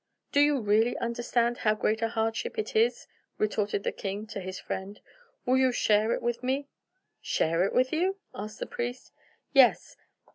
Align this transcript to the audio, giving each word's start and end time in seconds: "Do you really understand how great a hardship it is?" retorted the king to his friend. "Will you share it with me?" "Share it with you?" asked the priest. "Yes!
"Do 0.31 0.39
you 0.39 0.59
really 0.59 0.97
understand 0.97 1.59
how 1.59 1.75
great 1.75 2.01
a 2.01 2.07
hardship 2.07 2.57
it 2.57 2.75
is?" 2.75 3.05
retorted 3.37 3.83
the 3.83 3.91
king 3.91 4.25
to 4.29 4.39
his 4.39 4.59
friend. 4.59 4.99
"Will 5.45 5.57
you 5.57 5.71
share 5.71 6.11
it 6.11 6.23
with 6.23 6.41
me?" 6.41 6.69
"Share 7.21 7.63
it 7.65 7.71
with 7.71 7.93
you?" 7.93 8.17
asked 8.33 8.57
the 8.57 8.65
priest. 8.65 9.11
"Yes! 9.53 9.97